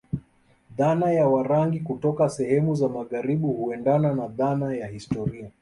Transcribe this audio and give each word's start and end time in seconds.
Dhana 0.77 1.11
ya 1.11 1.27
Warangi 1.27 1.79
kutoka 1.79 2.29
sehemu 2.29 2.75
za 2.75 2.89
magharibi 2.89 3.47
huendena 3.47 4.15
na 4.15 4.27
dhana 4.27 4.73
ya 4.75 4.87
historia 4.87 5.49